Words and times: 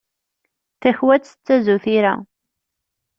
Takwat 0.81 1.23
tettazu 1.25 1.77
tira. 1.83 2.15